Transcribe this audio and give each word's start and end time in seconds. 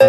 All 0.00 0.06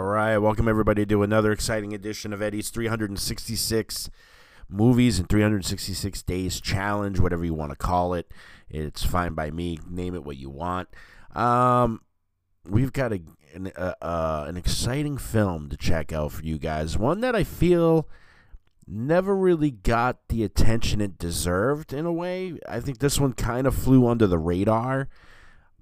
right, 0.00 0.38
welcome 0.38 0.66
everybody 0.66 1.04
to 1.04 1.22
another 1.22 1.52
exciting 1.52 1.92
edition 1.92 2.32
of 2.32 2.40
Eddie's 2.40 2.70
366 2.70 4.08
movies 4.68 5.18
and 5.18 5.28
366 5.28 6.22
days 6.22 6.60
challenge, 6.60 7.20
whatever 7.20 7.44
you 7.44 7.54
want 7.54 7.70
to 7.70 7.76
call 7.76 8.14
it. 8.14 8.30
It's 8.68 9.04
fine 9.04 9.34
by 9.34 9.50
me. 9.50 9.78
Name 9.88 10.14
it 10.14 10.24
what 10.24 10.36
you 10.36 10.50
want. 10.50 10.88
Um, 11.34 12.02
we've 12.68 12.92
got 12.92 13.12
a 13.12 13.20
an, 13.54 13.72
uh, 13.76 13.94
uh, 14.02 14.44
an 14.46 14.58
exciting 14.58 15.16
film 15.16 15.70
to 15.70 15.76
check 15.76 16.12
out 16.12 16.32
for 16.32 16.44
you 16.44 16.58
guys. 16.58 16.98
One 16.98 17.20
that 17.22 17.34
I 17.34 17.44
feel 17.44 18.06
never 18.86 19.34
really 19.34 19.70
got 19.70 20.28
the 20.28 20.44
attention 20.44 21.00
it 21.00 21.18
deserved 21.18 21.92
in 21.92 22.04
a 22.04 22.12
way. 22.12 22.58
I 22.68 22.80
think 22.80 22.98
this 22.98 23.18
one 23.18 23.32
kind 23.32 23.66
of 23.66 23.74
flew 23.74 24.06
under 24.06 24.26
the 24.26 24.38
radar. 24.38 25.08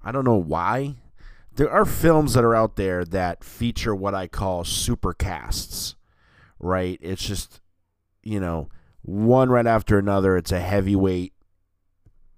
I 0.03 0.13
don't 0.13 0.25
know 0.25 0.37
why 0.37 0.95
there 1.57 1.71
are 1.71 1.85
films 1.85 2.35
that 2.35 2.45
are 2.45 2.55
out 2.55 2.77
there 2.77 3.05
that 3.05 3.43
feature 3.43 3.95
what 3.95 4.15
I 4.15 4.29
call 4.29 4.65
super 4.65 5.13
casts, 5.13 5.97
right? 6.61 6.99
It's 7.01 7.27
just, 7.27 7.61
you 8.23 8.39
know, 8.39 8.69
one 9.07 9.51
right 9.51 9.67
after 9.67 9.99
another. 9.99 10.37
It's 10.37 10.53
a 10.53 10.61
heavyweight 10.61 11.33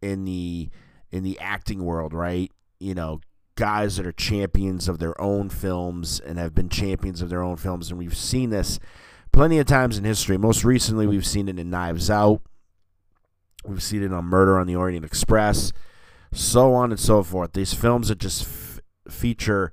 in 0.02 0.24
the 0.24 0.68
in 1.10 1.24
the 1.24 1.38
acting 1.41 1.84
world, 1.84 2.12
right? 2.12 2.52
You 2.78 2.94
know, 2.94 3.20
guys 3.56 3.97
that 3.97 4.06
are 4.06 4.12
champions 4.12 4.89
of 4.89 4.98
their 4.98 5.19
own 5.20 5.48
films 5.48 6.20
and 6.20 6.39
have 6.39 6.55
been 6.55 6.69
champions 6.69 7.22
of 7.22 7.30
their 7.30 7.42
own 7.42 7.56
films, 7.56 7.91
and 7.91 7.98
we've 7.98 8.16
seen 8.16 8.50
this 8.50 8.78
plenty 9.33 9.58
of 9.58 9.66
times 9.66 9.96
in 9.98 10.05
history. 10.05 10.36
Most 10.36 10.62
recently, 10.62 11.06
we've 11.06 11.27
seen 11.27 11.48
it 11.48 11.58
in 11.58 11.70
Knives 11.70 12.11
Out. 12.11 12.42
We've 13.64 13.83
seen 13.83 14.02
it 14.02 14.12
on 14.12 14.27
Murder 14.27 14.58
on 14.58 14.66
the 14.66 14.77
Orient 14.77 15.05
Express, 15.05 15.72
so 16.33 16.74
on 16.74 16.91
and 16.91 17.00
so 17.00 17.22
forth. 17.22 17.55
These 17.55 17.74
films 17.74 18.08
that 18.08 18.19
just 18.19 18.42
f- 18.42 18.80
feature 19.08 19.72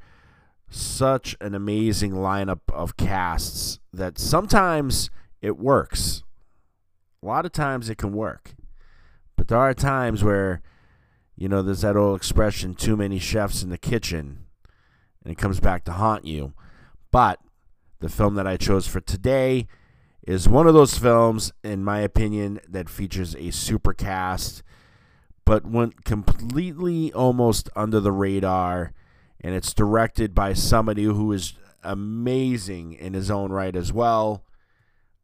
such 0.69 1.35
an 1.39 1.53
amazing 1.53 2.13
lineup 2.13 2.61
of 2.73 2.97
casts 2.97 3.79
that 3.93 4.17
sometimes 4.17 5.09
it 5.41 5.57
works. 5.57 6.23
A 7.25 7.27
lot 7.27 7.45
of 7.45 7.51
times 7.51 7.89
it 7.89 7.97
can 7.97 8.13
work. 8.13 8.53
But 9.35 9.47
there 9.47 9.57
are 9.57 9.73
times 9.73 10.23
where, 10.23 10.61
you 11.35 11.49
know, 11.49 11.63
there's 11.63 11.81
that 11.81 11.97
old 11.97 12.17
expression 12.17 12.75
too 12.75 12.95
many 12.95 13.17
chefs 13.17 13.63
in 13.63 13.71
the 13.71 13.79
kitchen, 13.79 14.45
and 15.23 15.31
it 15.31 15.37
comes 15.39 15.59
back 15.59 15.85
to 15.85 15.93
haunt 15.93 16.25
you. 16.25 16.53
But 17.09 17.39
the 17.99 18.09
film 18.09 18.35
that 18.35 18.45
I 18.45 18.57
chose 18.57 18.85
for 18.85 19.01
today 19.01 19.65
is 20.27 20.47
one 20.47 20.67
of 20.67 20.75
those 20.75 20.99
films, 20.99 21.51
in 21.63 21.83
my 21.83 22.01
opinion, 22.01 22.59
that 22.67 22.89
features 22.89 23.35
a 23.35 23.49
super 23.49 23.93
cast, 23.93 24.61
but 25.45 25.65
went 25.65 26.05
completely 26.05 27.11
almost 27.13 27.71
under 27.75 27.99
the 27.99 28.11
radar 28.11 28.93
and 29.41 29.55
it's 29.55 29.73
directed 29.73 30.35
by 30.35 30.53
somebody 30.53 31.03
who 31.05 31.31
is 31.31 31.53
amazing 31.83 32.93
in 32.93 33.13
his 33.13 33.31
own 33.31 33.51
right 33.51 33.75
as 33.75 33.91
well. 33.91 34.43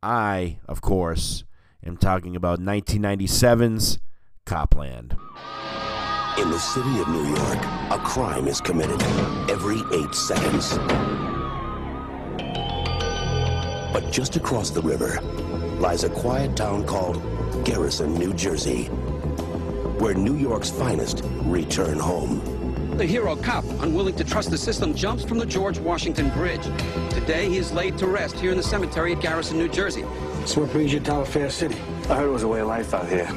I, 0.02 0.60
of 0.68 0.82
course, 0.82 1.44
am 1.86 1.98
talking 1.98 2.36
about 2.36 2.60
1997's 2.60 4.00
Cop 4.46 4.76
Land. 4.76 5.16
In 6.38 6.50
the 6.50 6.60
city 6.60 7.00
of 7.00 7.08
New 7.08 7.26
York, 7.26 7.60
a 7.92 8.00
crime 8.04 8.48
is 8.48 8.62
committed 8.62 9.02
every 9.50 9.82
eight 9.94 10.16
seconds. 10.16 10.78
But 13.94 14.12
just 14.12 14.36
across 14.36 14.70
the 14.70 14.82
river 14.82 15.20
lies 15.80 16.04
a 16.04 16.10
quiet 16.10 16.56
town 16.56 16.86
called 16.86 17.22
Garrison, 17.66 18.14
New 18.14 18.34
Jersey, 18.34 18.86
where 20.00 20.14
New 20.14 20.36
York's 20.36 20.70
finest 20.70 21.24
return 21.44 22.00
home. 22.00 22.98
The 22.98 23.06
hero 23.06 23.36
cop, 23.36 23.66
unwilling 23.82 24.16
to 24.16 24.24
trust 24.24 24.52
the 24.52 24.58
system, 24.58 24.94
jumps 24.94 25.24
from 25.24 25.40
the 25.40 25.46
George 25.46 25.80
Washington 25.80 26.30
Bridge. 26.30 26.64
Today, 27.10 27.50
he 27.50 27.58
is 27.58 27.72
laid 27.72 27.98
to 27.98 28.08
rest 28.08 28.36
here 28.36 28.52
in 28.52 28.58
the 28.58 28.64
cemetery 28.64 29.14
at 29.14 29.22
Garrison, 29.22 29.58
New 29.58 29.70
Jersey. 29.70 30.06
So 30.46 30.62
what 30.62 30.72
brings 30.72 30.92
you 30.92 31.00
to 31.00 31.14
our 31.14 31.26
Fair 31.26 31.50
City? 31.50 31.76
I 32.10 32.16
heard 32.16 32.28
it 32.28 32.32
was 32.32 32.44
a 32.44 32.48
way 32.48 32.60
of 32.62 32.68
life 32.68 32.94
out 32.94 33.08
here. 33.08 33.28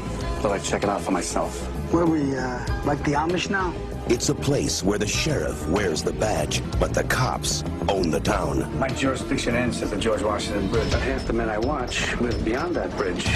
Thought 0.41 0.53
I'd 0.53 0.65
check 0.65 0.82
it 0.82 0.88
out 0.88 1.00
for 1.00 1.10
myself. 1.10 1.60
Where 1.92 2.06
we, 2.06 2.37
uh, 2.37 2.82
like 2.84 3.04
the 3.04 3.12
Amish 3.12 3.50
now? 3.50 3.72
It's 4.09 4.31
a 4.31 4.34
place 4.34 4.82
where 4.82 4.98
the 4.98 5.06
sheriff 5.06 5.66
wears 5.69 6.03
the 6.03 6.12
badge, 6.12 6.62
but 6.81 6.92
the 6.92 7.04
cops 7.04 7.62
own 7.88 8.10
the 8.10 8.20
town. 8.20 8.78
My 8.78 8.88
jurisdiction 8.88 9.54
ends 9.54 9.81
at 9.82 9.91
the 9.91 9.97
George 9.97 10.22
Washington 10.22 10.69
Bridge. 10.70 10.91
But 10.91 11.03
half 11.03 11.26
the 11.26 11.32
men 11.34 11.48
I 11.48 11.59
watch 11.59 12.19
live 12.20 12.44
beyond 12.44 12.75
that 12.76 12.91
bridge, 12.97 13.26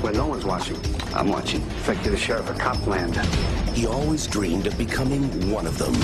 where 0.00 0.12
no 0.12 0.26
one's 0.26 0.44
watching. 0.44 0.76
I'm 1.14 1.28
watching. 1.28 1.62
Effective 1.62 2.12
the 2.12 2.18
sheriff 2.18 2.50
of 2.50 2.58
Cop 2.58 2.86
Land. 2.86 3.16
He 3.74 3.86
always 3.86 4.26
dreamed 4.26 4.66
of 4.66 4.76
becoming 4.76 5.50
one 5.50 5.66
of 5.66 5.78
them. 5.78 5.94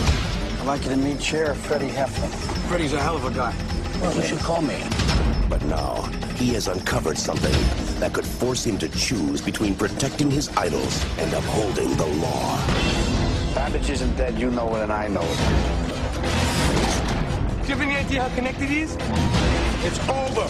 I'd 0.60 0.66
like 0.66 0.82
you 0.84 0.90
to 0.90 0.96
meet 0.96 1.22
Sheriff 1.22 1.58
Freddie 1.58 1.88
Heflin. 1.88 2.30
Freddie's 2.69 2.92
a 2.92 3.00
hell 3.00 3.16
of 3.16 3.24
a 3.24 3.30
guy. 3.30 3.54
Well, 4.00 4.16
you 4.16 4.22
should 4.22 4.38
call 4.38 4.62
me. 4.62 4.82
But 5.52 5.64
now, 5.66 6.00
he 6.36 6.54
has 6.54 6.66
uncovered 6.66 7.18
something 7.18 7.52
that 8.00 8.14
could 8.14 8.24
force 8.24 8.64
him 8.64 8.78
to 8.78 8.88
choose 8.88 9.42
between 9.42 9.74
protecting 9.74 10.30
his 10.30 10.48
idols 10.56 11.04
and 11.18 11.30
upholding 11.30 11.94
the 11.98 12.06
law. 12.06 12.56
Babbage 13.54 13.90
isn't 13.90 14.16
dead. 14.16 14.38
You 14.38 14.50
know 14.50 14.74
it, 14.76 14.80
and 14.80 14.90
I 14.90 15.08
know 15.08 15.20
it. 15.20 15.36
Do 17.60 17.68
you 17.68 17.74
have 17.74 17.80
any 17.82 17.96
idea 17.96 18.22
how 18.22 18.34
connected 18.34 18.70
he 18.70 18.80
is? 18.80 18.96
It's 19.84 19.98
over. 20.08 20.48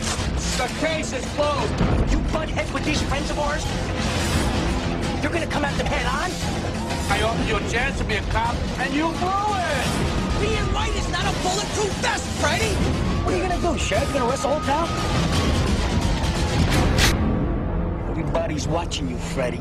The 0.62 0.72
case 0.78 1.12
is 1.12 1.26
closed. 1.34 2.12
You 2.12 2.20
butt 2.30 2.48
heads 2.50 2.72
with 2.72 2.84
these 2.84 3.02
friends 3.02 3.28
of 3.32 3.40
ours? 3.40 3.66
You're 5.20 5.32
gonna 5.32 5.48
come 5.48 5.64
at 5.64 5.76
them 5.78 5.86
head 5.86 6.06
on? 6.06 6.30
I 7.10 7.22
offered 7.22 7.48
you 7.48 7.56
a 7.56 7.70
chance 7.72 7.98
to 7.98 8.04
be 8.04 8.14
a 8.14 8.22
cop, 8.30 8.54
and 8.78 8.94
you 8.94 9.08
blew 9.18 9.50
it. 9.66 9.86
Being 10.38 10.72
right 10.72 10.94
is 10.94 11.08
not 11.10 11.24
a 11.24 11.34
bulletproof 11.42 11.90
vest, 11.98 12.24
Freddy! 12.38 13.11
What 13.24 13.34
are 13.34 13.36
you 13.36 13.42
gonna 13.42 13.60
do, 13.60 13.78
Sheriff? 13.78 14.08
You 14.08 14.14
gonna 14.14 14.28
arrest 14.30 14.42
the 14.42 14.48
whole 14.48 14.60
town? 14.60 14.88
Everybody's 18.10 18.66
watching 18.66 19.08
you, 19.08 19.16
Freddy. 19.16 19.60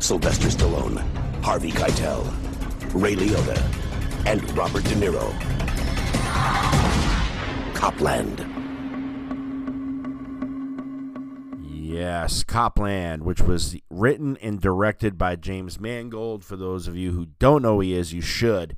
Sylvester 0.00 0.48
Stallone, 0.48 0.98
Harvey 1.42 1.70
Keitel, 1.70 2.24
Ray 2.92 3.14
Liotta, 3.14 3.58
and 4.26 4.42
Robert 4.56 4.84
De 4.84 4.94
Niro. 4.96 5.32
Cop 7.74 8.00
Land. 8.00 8.44
Yes, 11.62 12.42
Cop 12.42 12.78
Land, 12.78 13.22
which 13.22 13.40
was 13.40 13.76
written 13.88 14.36
and 14.42 14.60
directed 14.60 15.16
by 15.16 15.36
James 15.36 15.78
Mangold. 15.78 16.44
For 16.44 16.56
those 16.56 16.88
of 16.88 16.96
you 16.96 17.12
who 17.12 17.26
don't 17.38 17.62
know 17.62 17.74
who 17.74 17.80
he 17.80 17.94
is, 17.94 18.12
you 18.12 18.20
should. 18.20 18.76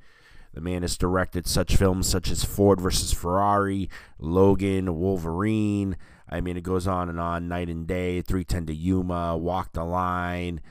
The 0.57 0.63
man 0.63 0.81
has 0.81 0.97
directed 0.97 1.47
such 1.47 1.77
films 1.77 2.09
such 2.09 2.31
as 2.31 2.43
Ford 2.43 2.81
versus 2.81 3.13
Ferrari, 3.13 3.91
Logan, 4.19 4.99
Wolverine. 4.99 5.99
I 6.31 6.41
mean, 6.41 6.57
it 6.57 6.63
goes 6.63 6.87
on 6.87 7.11
and 7.11 7.21
on. 7.21 7.47
Knight 7.47 7.69
and 7.69 7.87
Day, 7.87 8.23
310 8.23 8.67
to 8.69 8.75
Yuma, 8.75 9.37
Walk 9.37 9.75
the 9.75 9.85
Line, 9.85 10.63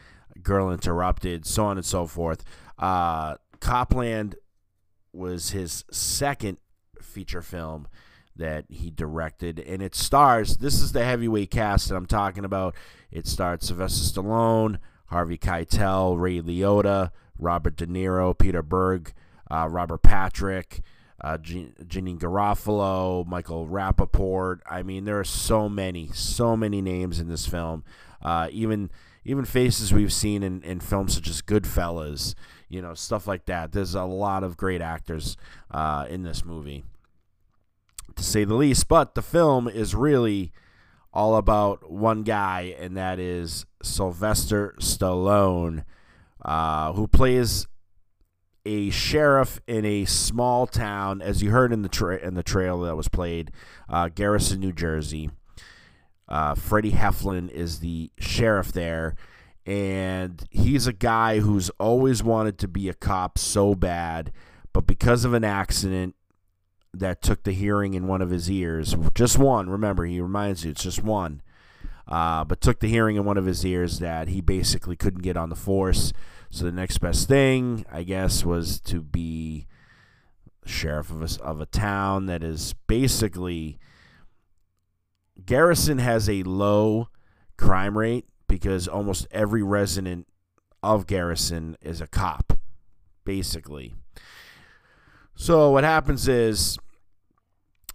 Girl 0.41 0.72
Interrupted, 0.72 1.46
so 1.46 1.66
on 1.66 1.78
and 1.78 1.85
so 1.85 2.07
forth. 2.07 2.44
Uh, 2.79 3.35
Cop 3.59 3.94
Land 3.94 4.38
was 5.13 5.51
his 5.51 5.85
second 5.91 6.57
feature 7.00 7.44
film 7.44 7.88
that 8.35 8.66
he 8.69 8.90
directed, 8.90 9.59
and 9.59 9.84
it 9.84 9.94
stars. 9.94 10.57
This 10.57 10.81
is 10.81 10.94
the 10.94 11.06
heavyweight 11.06 11.52
cast 11.52 11.90
that 11.90 11.96
I'm 11.96 12.07
talking 12.07 12.44
about. 12.44 12.73
It 13.12 13.28
stars 13.28 13.67
Sylvester 13.67 14.19
Stallone, 14.19 14.79
Harvey 15.09 15.38
Keitel, 15.38 16.20
Ray 16.20 16.41
Liotta, 16.41 17.11
Robert 17.38 17.76
De 17.76 17.85
Niro, 17.85 18.35
Peter 18.35 18.64
Berg, 18.64 19.14
uh, 19.49 19.67
Robert 19.69 20.01
Patrick, 20.03 20.81
uh, 21.21 21.37
Garofalo, 21.37 23.25
Michael 23.25 23.67
Rapaport. 23.67 24.59
I 24.69 24.83
mean, 24.83 25.05
there 25.05 25.19
are 25.19 25.23
so 25.23 25.69
many, 25.69 26.09
so 26.13 26.57
many 26.57 26.81
names 26.81 27.19
in 27.19 27.27
this 27.27 27.45
film. 27.45 27.83
Uh, 28.21 28.49
even 28.51 28.89
even 29.23 29.43
faces 29.43 29.91
we've 29.91 30.13
seen 30.13 30.43
in, 30.43 30.61
in 30.61 30.79
films 30.79 31.15
such 31.15 31.27
as 31.27 31.41
Goodfellas, 31.41 32.35
you 32.69 32.81
know, 32.81 32.93
stuff 32.93 33.27
like 33.27 33.45
that. 33.45 33.71
There's 33.71 33.95
a 33.95 34.03
lot 34.03 34.43
of 34.43 34.55
great 34.55 34.81
actors 34.81 35.35
uh, 35.71 36.05
in 36.07 36.21
this 36.23 36.45
movie 36.45 36.83
to 38.15 38.23
say 38.23 38.43
the 38.43 38.53
least. 38.53 38.87
But 38.87 39.15
the 39.15 39.21
film 39.21 39.67
is 39.67 39.95
really 39.95 40.51
all 41.13 41.37
about 41.37 41.91
one 41.91 42.23
guy, 42.23 42.75
and 42.79 42.95
that 42.97 43.19
is 43.19 43.65
Sylvester 43.81 44.75
Stallone, 44.79 45.85
uh, 46.43 46.93
who 46.93 47.07
plays 47.07 47.67
a 48.66 48.90
sheriff 48.90 49.59
in 49.67 49.85
a 49.85 50.06
small 50.06 50.67
town, 50.67 51.22
as 51.22 51.41
you 51.41 51.52
heard 51.52 51.72
in 51.72 51.82
the 51.82 51.90
tra- 51.90 52.17
in 52.17 52.34
the 52.34 52.44
trailer 52.44 52.88
that 52.88 52.96
was 52.96 53.08
played, 53.08 53.52
uh, 53.90 54.09
Garrison, 54.09 54.59
New 54.59 54.73
Jersey. 54.73 55.29
Uh, 56.28 56.56
Freddie 56.56 56.94
Heflin 56.94 57.52
is 57.52 57.79
the 57.79 58.09
sheriff 58.17 58.72
there, 58.72 59.16
and 59.66 60.44
he's 60.50 60.88
a 60.88 60.94
guy 60.94 61.40
who's 61.40 61.70
always 61.79 62.23
wanted 62.23 62.58
to 62.59 62.67
be 62.67 62.90
a 62.90 62.94
cop 62.96 63.38
so 63.38 63.76
bad, 63.76 64.32
but 64.73 64.88
because 64.88 65.23
of 65.23 65.34
an 65.35 65.44
accident 65.44 66.16
that 66.94 67.22
took 67.22 67.44
the 67.44 67.52
hearing 67.52 67.94
in 67.94 68.08
one 68.08 68.22
of 68.22 68.32
his 68.32 68.50
ears, 68.50 68.96
just 69.14 69.38
one, 69.38 69.70
remember, 69.70 70.06
he 70.06 70.20
reminds 70.20 70.66
you 70.66 70.72
it's 70.72 70.84
just 70.84 71.03
one, 71.03 71.44
uh, 72.07 72.43
but 72.43 72.61
took 72.61 72.79
the 72.79 72.87
hearing 72.87 73.16
in 73.16 73.25
one 73.25 73.37
of 73.37 73.46
his 73.46 73.66
ears 73.66 73.99
that 73.99 74.28
he 74.28 74.41
basically 74.41 74.96
couldn't 74.96 75.23
get 75.23 75.37
on 75.37 75.49
the 75.49 75.55
force. 75.55 76.13
So 76.49 76.66
the 76.66 76.72
next 76.72 76.99
best 76.99 77.28
thing, 77.28 77.85
I 77.91 78.03
guess, 78.03 78.46
was 78.46 78.79
to 78.81 79.02
be 79.02 79.67
sheriff 80.66 81.09
of 81.09 81.22
a, 81.22 81.43
of 81.43 81.61
a 81.61 81.66
town 81.66 82.28
that 82.28 82.43
is 82.43 82.73
basically. 82.87 83.79
Garrison 85.46 85.97
has 85.97 86.29
a 86.29 86.43
low 86.43 87.09
crime 87.57 87.97
rate 87.97 88.25
because 88.47 88.87
almost 88.87 89.28
every 89.31 89.61
resident 89.61 90.28
of 90.81 91.07
Garrison 91.07 91.75
is 91.81 91.99
a 91.99 92.07
cop, 92.07 92.57
basically. 93.25 93.96
So 95.35 95.72
what 95.72 95.84
happens 95.84 96.28
is 96.28 96.78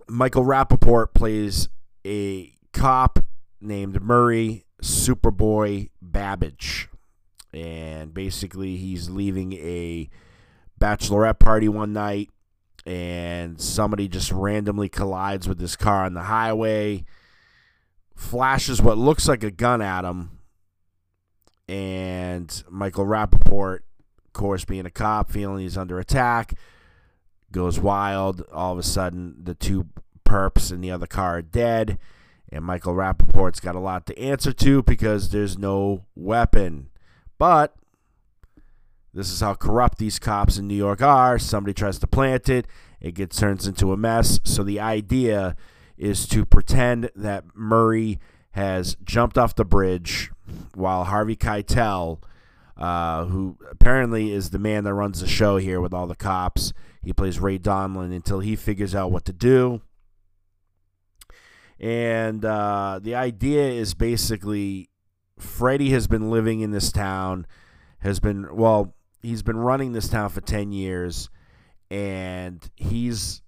Michael 0.07 0.45
Rapaport 0.45 1.15
plays 1.15 1.69
a 2.05 2.53
cop 2.73 3.21
named 3.61 4.03
Murray 4.03 4.65
Superboy 4.83 5.91
Babbage. 6.01 6.89
And 7.53 8.15
basically, 8.15 8.77
he's 8.77 9.11
leaving 9.11 9.53
a 9.55 10.09
bachelorette 10.81 11.39
party 11.39 11.69
one 11.69 11.93
night, 11.93 12.31
and 12.87 13.61
somebody 13.61 14.09
just 14.09 14.33
randomly 14.33 14.89
collides 14.89 15.49
with 15.49 15.61
his 15.61 15.77
car 15.77 16.05
on 16.05 16.15
the 16.15 16.23
highway, 16.23 17.05
flashes 18.15 18.81
what 18.81 18.99
looks 18.99 19.27
like 19.29 19.43
a 19.43 19.51
gun 19.51 19.83
at 19.83 20.05
him, 20.05 20.39
and 21.71 22.65
Michael 22.69 23.05
Rapaport, 23.05 23.81
of 24.25 24.33
course, 24.33 24.65
being 24.65 24.87
a 24.87 24.91
cop, 24.91 25.31
feeling 25.31 25.62
he's 25.62 25.77
under 25.77 26.01
attack, 26.01 26.55
goes 27.53 27.79
wild. 27.79 28.43
All 28.53 28.73
of 28.73 28.79
a 28.79 28.83
sudden, 28.83 29.37
the 29.41 29.55
two 29.55 29.87
perps 30.25 30.73
in 30.73 30.81
the 30.81 30.91
other 30.91 31.07
car 31.07 31.39
are 31.39 31.43
dead, 31.43 31.99
and 32.52 32.64
Michael 32.64 32.94
Rapaport's 32.94 33.61
got 33.61 33.75
a 33.75 33.81
lot 33.81 34.06
to 34.06 34.19
answer 34.19 34.52
to 34.52 34.82
because 34.82 35.31
there's 35.31 35.58
no 35.58 36.05
weapon. 36.14 36.88
But 37.38 37.75
this 39.14 39.31
is 39.31 39.41
how 39.41 39.55
corrupt 39.55 39.99
these 39.99 40.19
cops 40.19 40.58
in 40.58 40.67
New 40.67 40.75
York 40.75 41.02
are. 41.02 41.38
Somebody 41.38 41.75
tries 41.75 41.99
to 42.00 42.06
plant 42.06 42.49
it, 42.49 42.67
it 43.00 43.14
gets 43.14 43.38
turns 43.38 43.67
into 43.67 43.93
a 43.93 43.97
mess. 43.97 44.41
So 44.44 44.62
the 44.62 44.81
idea 44.81 45.56
is 45.97 46.26
to 46.29 46.44
pretend 46.44 47.11
that 47.14 47.44
Murray 47.55 48.19
has 48.52 48.97
jumped 49.05 49.38
off 49.38 49.55
the 49.55 49.64
bridge 49.64 50.31
while 50.75 51.05
Harvey 51.05 51.37
Keitel, 51.37 52.20
uh, 52.76 53.26
who 53.26 53.58
apparently 53.70 54.32
is 54.32 54.50
the 54.50 54.58
man 54.58 54.85
that 54.85 54.94
runs 54.94 55.20
the 55.20 55.26
show 55.26 55.56
here 55.58 55.81
with 55.81 55.94
all 55.94 56.06
the 56.06 56.17
cops, 56.17 56.73
he 57.02 57.12
plays 57.12 57.38
Ray 57.38 57.58
Donlin 57.58 58.14
until 58.14 58.41
he 58.41 58.56
figures 58.56 58.94
out 58.94 59.12
what 59.12 59.25
to 59.26 59.32
do. 59.32 59.82
And 61.81 62.44
uh, 62.44 63.00
the 63.03 63.15
idea 63.15 63.71
is 63.71 63.94
basically 63.94 64.91
Freddie 65.38 65.91
has 65.91 66.06
been 66.06 66.31
living 66.31 66.61
in 66.61 66.71
this 66.71 66.93
town, 66.93 67.47
has 68.00 68.21
been, 68.21 68.55
well, 68.55 68.94
he's 69.23 69.43
been 69.43 69.56
running 69.56 69.93
this 69.93 70.09
town 70.09 70.29
for 70.29 70.43
10 70.43 70.73
years, 70.73 71.31
and 71.91 72.71
he's 72.77 73.41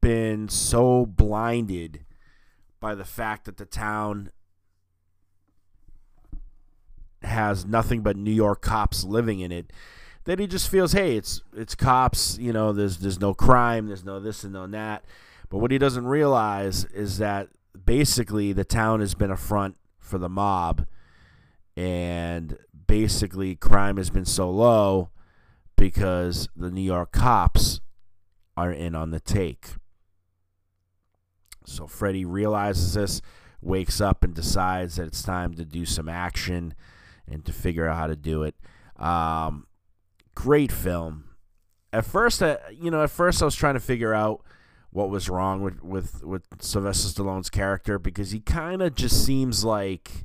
been 0.00 0.48
so 0.48 1.06
blinded 1.06 2.04
by 2.80 2.94
the 2.94 3.04
fact 3.04 3.46
that 3.46 3.56
the 3.56 3.64
town 3.64 4.30
has 7.22 7.64
nothing 7.64 8.02
but 8.02 8.16
New 8.16 8.30
York 8.30 8.60
cops 8.60 9.02
living 9.04 9.40
in 9.40 9.50
it 9.50 9.72
that 10.24 10.38
he 10.38 10.46
just 10.46 10.68
feels, 10.68 10.92
hey, 10.92 11.16
it's 11.16 11.40
it's 11.56 11.74
cops, 11.74 12.36
you 12.38 12.52
know, 12.52 12.72
there's 12.72 12.98
there's 12.98 13.20
no 13.20 13.32
crime, 13.32 13.86
there's 13.86 14.04
no 14.04 14.20
this 14.20 14.44
and 14.44 14.52
no 14.52 14.66
that. 14.66 15.04
But 15.48 15.58
what 15.58 15.70
he 15.70 15.78
doesn't 15.78 16.06
realize 16.06 16.84
is 16.86 17.18
that 17.18 17.48
basically 17.84 18.52
the 18.52 18.64
town 18.64 19.00
has 19.00 19.14
been 19.14 19.30
a 19.30 19.36
front 19.36 19.76
for 19.98 20.18
the 20.18 20.28
mob 20.28 20.86
and 21.76 22.56
basically 22.86 23.54
crime 23.54 23.96
has 23.96 24.10
been 24.10 24.24
so 24.24 24.50
low 24.50 25.10
because 25.76 26.48
the 26.56 26.70
New 26.70 26.82
York 26.82 27.12
cops 27.12 27.80
are 28.56 28.72
in 28.72 28.94
on 28.94 29.10
the 29.10 29.20
take. 29.20 29.74
So 31.64 31.86
Freddie 31.86 32.24
realizes 32.24 32.94
this, 32.94 33.20
wakes 33.60 34.00
up, 34.00 34.24
and 34.24 34.34
decides 34.34 34.96
that 34.96 35.06
it's 35.08 35.22
time 35.22 35.54
to 35.54 35.64
do 35.64 35.84
some 35.84 36.08
action 36.08 36.74
and 37.28 37.44
to 37.44 37.52
figure 37.52 37.88
out 37.88 37.96
how 37.96 38.06
to 38.06 38.16
do 38.16 38.44
it. 38.44 38.54
Um, 38.96 39.66
great 40.34 40.72
film. 40.72 41.24
At 41.92 42.04
first, 42.04 42.42
I, 42.42 42.58
you 42.70 42.90
know, 42.90 43.02
at 43.02 43.10
first 43.10 43.42
I 43.42 43.44
was 43.44 43.56
trying 43.56 43.74
to 43.74 43.80
figure 43.80 44.14
out 44.14 44.42
what 44.96 45.10
was 45.10 45.28
wrong 45.28 45.60
with 45.60 45.84
with 45.84 46.24
with 46.24 46.42
Sylvester 46.58 47.22
Stallone's 47.22 47.50
character 47.50 47.98
because 47.98 48.30
he 48.30 48.40
kind 48.40 48.80
of 48.80 48.94
just 48.94 49.26
seems 49.26 49.62
like, 49.62 50.24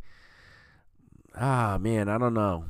ah, 1.35 1.77
man, 1.77 2.07
I 2.07 2.17
don't 2.17 2.33
know. 2.33 2.63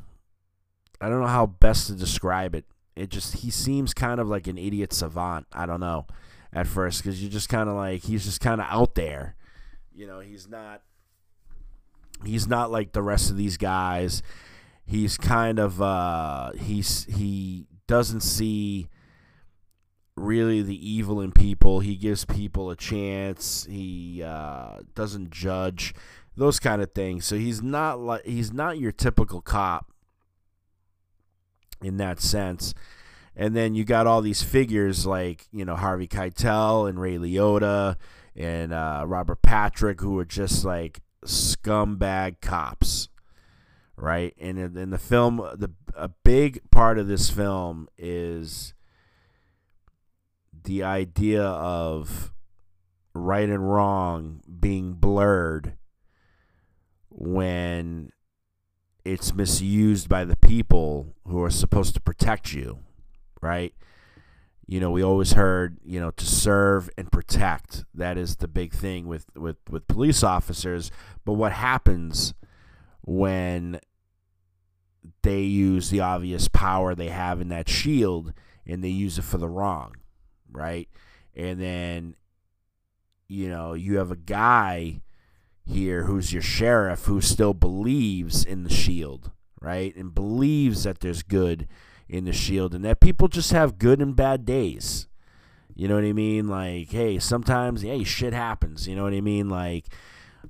I 1.00 1.10
don't 1.10 1.22
know 1.22 1.28
how 1.28 1.46
best 1.46 1.86
to 1.88 1.94
describe 1.94 2.56
it. 2.56 2.66
It 2.96 3.10
just 3.10 3.36
he 3.36 3.52
seems 3.52 3.94
kind 3.94 4.20
of 4.20 4.28
like 4.28 4.48
an 4.48 4.58
idiot 4.58 4.94
savant. 4.94 5.46
I 5.54 5.68
don't 5.68 5.80
know 5.80 6.08
at 6.52 6.66
first 6.66 7.04
because 7.04 7.22
you're 7.22 7.32
just 7.32 7.50
kind 7.50 7.70
of 7.70 7.76
like 7.76 8.02
he's 8.02 8.26
just 8.26 8.42
kind 8.42 8.60
of 8.60 8.66
out 8.68 8.96
there. 8.96 9.36
You 9.94 10.08
know, 10.08 10.22
he's 10.22 10.50
not 10.50 10.82
he's 12.26 12.48
not 12.48 12.72
like 12.72 12.94
the 12.94 13.04
rest 13.04 13.30
of 13.30 13.38
these 13.38 13.58
guys. 13.58 14.24
He's 14.88 15.20
kind 15.20 15.60
of 15.60 15.80
uh 15.80 16.54
he's 16.54 17.04
he 17.06 17.68
doesn't 17.86 18.22
see 18.22 18.90
really 20.16 20.62
the 20.62 20.90
evil 20.90 21.22
in 21.22 21.32
people. 21.32 21.80
He 21.80 21.96
gives 21.96 22.26
people 22.26 22.70
a 22.70 22.76
chance. 22.76 23.66
He 23.70 24.24
uh, 24.24 24.80
doesn't 24.96 25.32
judge 25.32 25.94
those 26.36 26.60
kind 26.60 26.82
of 26.82 26.92
things. 26.94 27.26
So 27.26 27.38
he's 27.38 27.62
not 27.62 28.00
like 28.00 28.26
he's 28.26 28.54
not 28.54 28.80
your 28.80 28.92
typical 28.92 29.42
cop 29.42 29.92
in 31.82 31.98
that 31.98 32.20
sense. 32.20 32.74
And 33.36 33.56
then 33.56 33.76
you 33.76 33.86
got 33.86 34.08
all 34.08 34.22
these 34.22 34.44
figures 34.44 35.06
like 35.06 35.48
you 35.52 35.66
know 35.66 35.76
Harvey 35.76 36.08
Keitel 36.08 36.90
and 36.90 37.00
Ray 37.00 37.18
Liotta 37.18 37.98
and 38.36 38.74
uh, 38.74 39.04
Robert 39.08 39.42
Patrick 39.42 40.02
who 40.02 40.18
are 40.20 40.26
just 40.26 40.66
like 40.66 41.00
scumbag 41.26 42.42
cops, 42.42 43.10
right? 43.96 44.34
And 44.40 44.58
in, 44.58 44.78
in 44.78 44.90
the 44.90 44.98
film, 44.98 45.38
the 45.38 45.72
a 45.96 46.10
big 46.10 46.70
part 46.72 46.98
of 46.98 47.08
this 47.08 47.30
film 47.30 47.88
is 47.98 48.74
the 50.64 50.84
idea 50.84 51.44
of 51.44 52.34
right 53.14 53.50
and 53.50 53.72
wrong 53.72 54.42
being 54.60 54.94
blurred 54.94 55.74
when 57.10 58.12
it's 59.04 59.34
misused 59.34 60.08
by 60.08 60.24
the 60.24 60.36
people 60.38 61.16
who 61.28 61.42
are 61.44 61.50
supposed 61.50 61.94
to 61.96 62.02
protect 62.02 62.54
you, 62.54 62.80
right? 63.42 63.74
You 64.68 64.80
know, 64.80 64.92
we 64.92 65.04
always 65.04 65.34
heard, 65.34 65.80
you 65.84 66.00
know, 66.00 66.12
to 66.12 66.26
serve 66.26 66.90
and 66.98 67.12
protect. 67.12 67.84
That 67.94 68.18
is 68.18 68.38
the 68.38 68.48
big 68.48 68.74
thing 68.74 69.08
with 69.08 69.26
with 69.36 69.58
with 69.70 69.88
police 69.88 70.24
officers. 70.24 70.92
But 71.26 71.34
what 71.34 71.52
happens 71.52 72.34
when 73.02 73.80
they 75.24 75.42
use 75.42 75.90
the 75.90 76.00
obvious 76.00 76.48
power 76.48 76.96
they 76.96 77.10
have 77.10 77.42
in 77.42 77.50
that 77.50 77.68
shield 77.68 78.34
and 78.66 78.84
they 78.84 78.90
use 78.90 79.18
it 79.18 79.24
for 79.24 79.38
the 79.38 79.50
wrong? 79.50 79.96
Right? 80.52 80.90
And 81.36 81.60
then, 81.60 82.16
you 83.28 83.50
know, 83.50 83.74
you 83.74 83.98
have 83.98 84.12
a 84.12 84.16
guy 84.18 85.02
here 85.66 86.04
who's 86.04 86.34
your 86.34 86.42
sheriff 86.42 87.06
who 87.06 87.22
still 87.22 87.54
believes 87.54 88.44
in 88.44 88.64
the 88.64 88.70
shield, 88.70 89.32
right? 89.62 89.96
And 89.96 90.14
believes 90.14 90.84
that 90.84 91.00
there's 91.00 91.24
good 91.24 91.68
in 92.10 92.26
the 92.26 92.34
shield 92.34 92.76
and 92.76 92.84
that 92.84 93.00
people 93.00 93.28
just 93.28 93.52
have 93.52 93.78
good 93.78 94.02
and 94.02 94.16
bad 94.16 94.46
days. 94.46 95.08
You 95.74 95.88
know 95.88 95.96
what 95.96 96.04
I 96.04 96.14
mean? 96.14 96.48
Like, 96.48 96.92
hey, 96.92 97.20
sometimes, 97.20 97.82
hey, 97.82 98.04
shit 98.04 98.34
happens. 98.34 98.88
You 98.88 98.96
know 98.96 99.04
what 99.04 99.14
I 99.14 99.22
mean? 99.22 99.50
Like, 99.50 99.86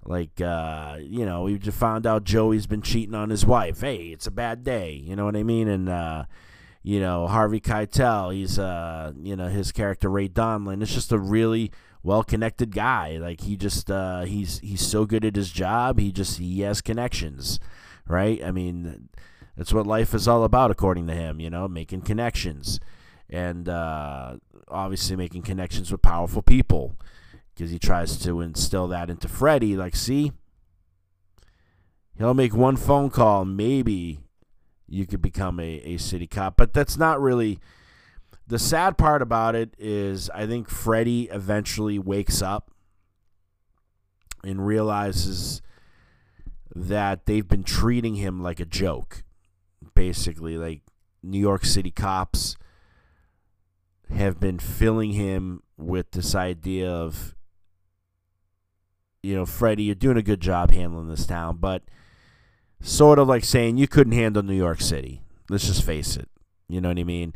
like, 0.03 0.41
uh, 0.41 0.97
you 0.99 1.25
know, 1.25 1.43
we 1.43 1.59
just 1.59 1.77
found 1.77 2.07
out 2.07 2.23
Joey's 2.23 2.65
been 2.65 2.81
cheating 2.81 3.13
on 3.13 3.29
his 3.29 3.45
wife. 3.45 3.81
Hey, 3.81 4.07
it's 4.07 4.25
a 4.25 4.31
bad 4.31 4.63
day. 4.63 4.93
You 4.93 5.15
know 5.15 5.25
what 5.25 5.35
I 5.35 5.43
mean? 5.43 5.67
And, 5.67 5.87
uh, 5.87 6.25
you 6.83 6.99
know 6.99 7.27
Harvey 7.27 7.59
Keitel. 7.59 8.33
He's 8.33 8.57
uh 8.57 9.13
you 9.21 9.35
know 9.35 9.47
his 9.47 9.71
character 9.71 10.09
Ray 10.09 10.27
Donlin. 10.27 10.81
It's 10.81 10.93
just 10.93 11.11
a 11.11 11.19
really 11.19 11.71
well 12.03 12.23
connected 12.23 12.73
guy. 12.73 13.17
Like 13.17 13.41
he 13.41 13.55
just 13.55 13.89
uh 13.89 14.21
he's 14.21 14.59
he's 14.59 14.85
so 14.85 15.05
good 15.05 15.25
at 15.25 15.35
his 15.35 15.51
job. 15.51 15.99
He 15.99 16.11
just 16.11 16.37
he 16.39 16.61
has 16.61 16.81
connections, 16.81 17.59
right? 18.07 18.43
I 18.43 18.51
mean, 18.51 19.09
that's 19.55 19.73
what 19.73 19.87
life 19.87 20.13
is 20.13 20.27
all 20.27 20.43
about, 20.43 20.71
according 20.71 21.07
to 21.07 21.13
him. 21.13 21.39
You 21.39 21.49
know, 21.49 21.67
making 21.67 22.01
connections, 22.01 22.79
and 23.29 23.67
uh, 23.69 24.37
obviously 24.67 25.15
making 25.15 25.43
connections 25.43 25.91
with 25.91 26.01
powerful 26.01 26.41
people, 26.41 26.95
because 27.53 27.71
he 27.71 27.79
tries 27.79 28.17
to 28.19 28.41
instill 28.41 28.87
that 28.87 29.09
into 29.09 29.27
Freddie. 29.27 29.75
Like, 29.75 29.95
see, 29.95 30.31
He'll 32.21 32.35
make 32.35 32.53
one 32.53 32.77
phone 32.77 33.09
call, 33.09 33.45
maybe 33.45 34.19
you 34.91 35.07
could 35.07 35.21
become 35.21 35.59
a, 35.59 35.81
a 35.83 35.97
city 35.97 36.27
cop. 36.27 36.57
But 36.57 36.73
that's 36.73 36.97
not 36.97 37.21
really 37.21 37.59
the 38.45 38.59
sad 38.59 38.97
part 38.97 39.21
about 39.21 39.55
it 39.55 39.73
is 39.79 40.29
I 40.31 40.45
think 40.45 40.69
Freddy 40.69 41.29
eventually 41.31 41.97
wakes 41.97 42.41
up 42.41 42.71
and 44.43 44.65
realizes 44.65 45.61
that 46.75 47.25
they've 47.25 47.47
been 47.47 47.63
treating 47.63 48.15
him 48.15 48.41
like 48.41 48.59
a 48.59 48.65
joke. 48.65 49.23
Basically, 49.95 50.57
like 50.57 50.81
New 51.23 51.39
York 51.39 51.65
City 51.65 51.91
cops 51.91 52.57
have 54.13 54.39
been 54.39 54.59
filling 54.59 55.13
him 55.13 55.63
with 55.77 56.11
this 56.11 56.35
idea 56.35 56.89
of 56.89 57.35
you 59.23 59.35
know, 59.35 59.45
Freddie, 59.45 59.83
you're 59.83 59.95
doing 59.95 60.17
a 60.17 60.23
good 60.23 60.41
job 60.41 60.71
handling 60.71 61.07
this 61.07 61.27
town, 61.27 61.57
but 61.57 61.83
sort 62.81 63.19
of 63.19 63.27
like 63.27 63.43
saying 63.43 63.77
you 63.77 63.87
couldn't 63.87 64.13
handle 64.13 64.43
New 64.43 64.55
York 64.55 64.81
City. 64.81 65.21
Let's 65.49 65.67
just 65.67 65.83
face 65.83 66.17
it. 66.17 66.29
You 66.67 66.81
know 66.81 66.89
what 66.89 66.99
I 66.99 67.03
mean? 67.03 67.33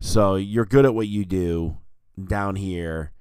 So 0.00 0.36
you're 0.36 0.64
good 0.64 0.84
at 0.84 0.94
what 0.94 1.08
you 1.08 1.24
do 1.24 1.78
down 2.22 2.56
here, 2.56 3.12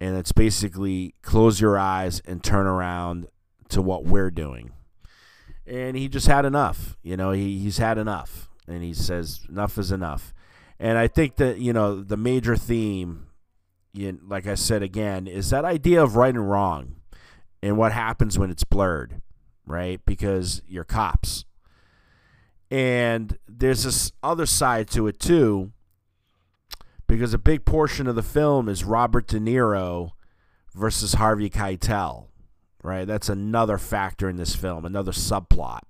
and 0.00 0.16
it's 0.16 0.32
basically 0.32 1.14
close 1.22 1.60
your 1.60 1.78
eyes 1.78 2.20
and 2.26 2.42
turn 2.42 2.66
around 2.66 3.28
to 3.70 3.82
what 3.82 4.04
we're 4.04 4.30
doing. 4.30 4.70
And 5.66 5.96
he 5.96 6.08
just 6.08 6.26
had 6.26 6.44
enough. 6.44 6.96
You 7.02 7.16
know, 7.16 7.32
he, 7.32 7.58
he's 7.58 7.78
had 7.78 7.96
enough. 7.96 8.50
And 8.68 8.82
he 8.82 8.94
says, 8.94 9.40
enough 9.48 9.78
is 9.78 9.90
enough. 9.90 10.34
And 10.78 10.98
I 10.98 11.08
think 11.08 11.36
that, 11.36 11.58
you 11.58 11.72
know, 11.72 12.02
the 12.02 12.16
major 12.16 12.56
theme 12.56 13.28
you, 13.94 14.18
like 14.26 14.46
I 14.46 14.54
said 14.56 14.82
again, 14.82 15.26
is 15.26 15.50
that 15.50 15.64
idea 15.64 16.02
of 16.02 16.16
right 16.16 16.34
and 16.34 16.50
wrong 16.50 16.96
and 17.62 17.78
what 17.78 17.92
happens 17.92 18.38
when 18.38 18.50
it's 18.50 18.64
blurred, 18.64 19.22
right? 19.66 20.00
Because 20.04 20.62
you're 20.68 20.84
cops. 20.84 21.44
And 22.70 23.38
there's 23.46 23.84
this 23.84 24.12
other 24.22 24.46
side 24.46 24.88
to 24.90 25.06
it 25.06 25.20
too, 25.20 25.72
because 27.06 27.34
a 27.34 27.38
big 27.38 27.64
portion 27.64 28.06
of 28.06 28.16
the 28.16 28.22
film 28.22 28.68
is 28.68 28.84
Robert 28.84 29.26
De 29.28 29.38
Niro 29.38 30.10
versus 30.74 31.14
Harvey 31.14 31.50
Keitel, 31.50 32.26
right? 32.82 33.06
That's 33.06 33.28
another 33.28 33.78
factor 33.78 34.28
in 34.28 34.36
this 34.36 34.54
film, 34.56 34.84
another 34.84 35.12
subplot. 35.12 35.80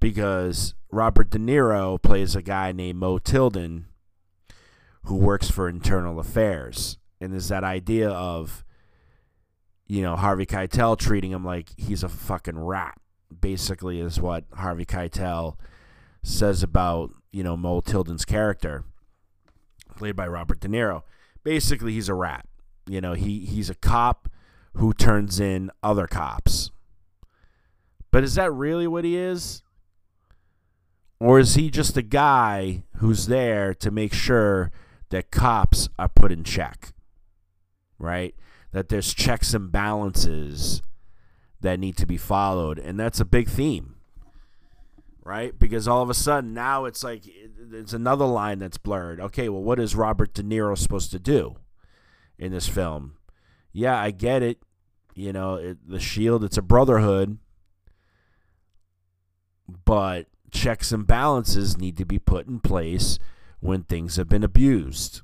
Because 0.00 0.74
Robert 0.90 1.30
De 1.30 1.38
Niro 1.38 2.00
plays 2.00 2.36
a 2.36 2.42
guy 2.42 2.72
named 2.72 2.98
Mo 2.98 3.18
Tilden 3.18 3.86
who 5.04 5.16
works 5.16 5.50
for 5.50 5.68
internal 5.68 6.18
affairs. 6.18 6.98
And 7.20 7.32
there's 7.32 7.48
that 7.48 7.64
idea 7.64 8.10
of, 8.10 8.64
you 9.86 10.02
know, 10.02 10.16
Harvey 10.16 10.46
Keitel 10.46 10.98
treating 10.98 11.30
him 11.30 11.44
like 11.44 11.70
he's 11.76 12.02
a 12.02 12.08
fucking 12.08 12.58
rat, 12.58 12.98
basically, 13.40 14.00
is 14.00 14.20
what 14.20 14.44
Harvey 14.54 14.84
Keitel 14.84 15.56
says 16.22 16.62
about, 16.62 17.12
you 17.32 17.44
know, 17.44 17.56
Mo 17.56 17.80
Tilden's 17.80 18.24
character, 18.24 18.84
played 19.96 20.16
by 20.16 20.26
Robert 20.26 20.60
De 20.60 20.68
Niro. 20.68 21.02
Basically, 21.44 21.92
he's 21.92 22.08
a 22.08 22.14
rat. 22.14 22.46
You 22.88 23.00
know, 23.00 23.14
he, 23.14 23.40
he's 23.40 23.70
a 23.70 23.74
cop 23.74 24.28
who 24.74 24.92
turns 24.92 25.40
in 25.40 25.70
other 25.82 26.06
cops. 26.06 26.70
But 28.10 28.24
is 28.24 28.34
that 28.34 28.52
really 28.52 28.86
what 28.86 29.04
he 29.04 29.16
is? 29.16 29.62
Or 31.18 31.38
is 31.38 31.54
he 31.54 31.70
just 31.70 31.96
a 31.96 32.02
guy 32.02 32.82
who's 32.96 33.26
there 33.26 33.72
to 33.74 33.90
make 33.90 34.12
sure 34.12 34.70
that 35.10 35.30
cops 35.30 35.88
are 35.98 36.08
put 36.08 36.32
in 36.32 36.44
check, 36.44 36.92
right? 37.98 38.34
That 38.76 38.90
there's 38.90 39.14
checks 39.14 39.54
and 39.54 39.72
balances 39.72 40.82
that 41.62 41.80
need 41.80 41.96
to 41.96 42.04
be 42.04 42.18
followed. 42.18 42.78
And 42.78 43.00
that's 43.00 43.20
a 43.20 43.24
big 43.24 43.48
theme, 43.48 43.94
right? 45.24 45.58
Because 45.58 45.88
all 45.88 46.02
of 46.02 46.10
a 46.10 46.14
sudden 46.14 46.52
now 46.52 46.84
it's 46.84 47.02
like 47.02 47.22
it's 47.72 47.94
another 47.94 48.26
line 48.26 48.58
that's 48.58 48.76
blurred. 48.76 49.18
Okay, 49.18 49.48
well, 49.48 49.62
what 49.62 49.80
is 49.80 49.96
Robert 49.96 50.34
De 50.34 50.42
Niro 50.42 50.76
supposed 50.76 51.10
to 51.12 51.18
do 51.18 51.56
in 52.38 52.52
this 52.52 52.68
film? 52.68 53.14
Yeah, 53.72 53.98
I 53.98 54.10
get 54.10 54.42
it. 54.42 54.58
You 55.14 55.32
know, 55.32 55.54
it, 55.54 55.78
the 55.88 55.98
Shield, 55.98 56.44
it's 56.44 56.58
a 56.58 56.62
brotherhood, 56.62 57.38
but 59.86 60.26
checks 60.50 60.92
and 60.92 61.06
balances 61.06 61.78
need 61.78 61.96
to 61.96 62.04
be 62.04 62.18
put 62.18 62.46
in 62.46 62.60
place 62.60 63.18
when 63.60 63.84
things 63.84 64.16
have 64.16 64.28
been 64.28 64.44
abused. 64.44 65.22